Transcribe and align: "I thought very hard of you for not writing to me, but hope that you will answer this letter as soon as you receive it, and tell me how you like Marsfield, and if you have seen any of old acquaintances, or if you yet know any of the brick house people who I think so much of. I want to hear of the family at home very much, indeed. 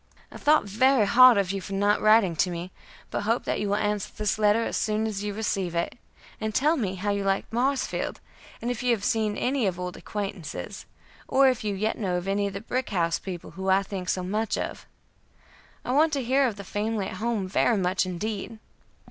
"I 0.31 0.37
thought 0.39 0.63
very 0.65 1.05
hard 1.05 1.37
of 1.37 1.51
you 1.51 1.61
for 1.61 1.73
not 1.73 2.01
writing 2.01 2.35
to 2.37 2.49
me, 2.49 2.71
but 3.11 3.21
hope 3.21 3.43
that 3.43 3.59
you 3.59 3.67
will 3.69 3.75
answer 3.75 4.09
this 4.17 4.39
letter 4.39 4.63
as 4.65 4.75
soon 4.75 5.05
as 5.05 5.23
you 5.23 5.31
receive 5.31 5.75
it, 5.75 5.95
and 6.39 6.55
tell 6.55 6.75
me 6.75 6.95
how 6.95 7.11
you 7.11 7.23
like 7.23 7.45
Marsfield, 7.53 8.19
and 8.63 8.71
if 8.71 8.81
you 8.81 8.89
have 8.95 9.03
seen 9.03 9.37
any 9.37 9.67
of 9.67 9.79
old 9.79 9.95
acquaintances, 9.95 10.87
or 11.27 11.49
if 11.49 11.63
you 11.63 11.75
yet 11.75 11.99
know 11.99 12.17
any 12.25 12.47
of 12.47 12.53
the 12.53 12.61
brick 12.61 12.89
house 12.89 13.19
people 13.19 13.51
who 13.51 13.69
I 13.69 13.83
think 13.83 14.09
so 14.09 14.23
much 14.23 14.57
of. 14.57 14.87
I 15.85 15.91
want 15.91 16.13
to 16.13 16.23
hear 16.23 16.47
of 16.47 16.55
the 16.55 16.63
family 16.63 17.05
at 17.05 17.17
home 17.17 17.47
very 17.47 17.77
much, 17.77 18.03
indeed. 18.03 18.57